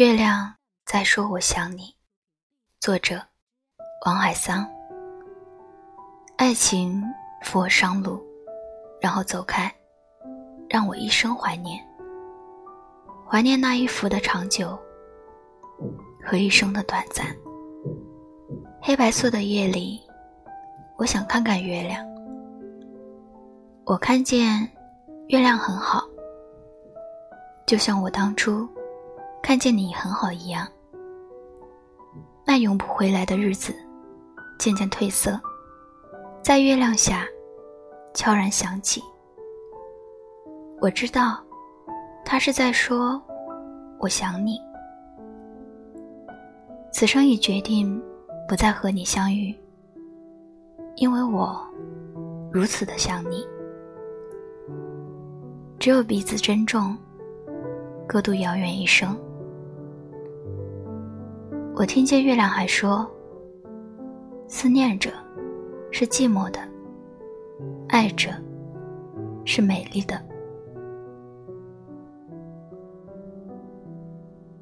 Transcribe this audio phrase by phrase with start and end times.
[0.00, 0.50] 月亮
[0.86, 1.94] 在说我想你，
[2.80, 3.20] 作者
[4.06, 4.66] 王海桑。
[6.38, 7.04] 爱情
[7.42, 8.18] 扶我上路，
[8.98, 9.70] 然后走开，
[10.70, 11.78] 让我一生怀念，
[13.28, 14.68] 怀念那一幅的长久
[16.24, 17.26] 和一生的短暂。
[18.80, 20.00] 黑白色的夜里，
[20.96, 22.02] 我想看看月亮。
[23.84, 24.66] 我看见
[25.28, 26.02] 月亮很好，
[27.66, 28.66] 就像我当初。
[29.42, 30.66] 看见你很好一样，
[32.46, 33.74] 那永不回来的日子
[34.58, 35.40] 渐渐褪色，
[36.42, 37.26] 在月亮下
[38.14, 39.02] 悄然响起。
[40.80, 41.42] 我知道，
[42.24, 43.20] 他是在说
[43.98, 44.58] “我想你”。
[46.92, 48.00] 此生已决定
[48.48, 49.54] 不再和你相遇，
[50.96, 51.60] 因为我
[52.52, 53.44] 如此的想你。
[55.78, 56.96] 只有彼此珍重，
[58.06, 59.16] 各度遥远一生。
[61.80, 63.10] 我听见月亮还说
[64.46, 65.10] ：“思念着，
[65.90, 66.60] 是寂寞的；
[67.88, 68.28] 爱着，
[69.46, 70.20] 是美丽的。”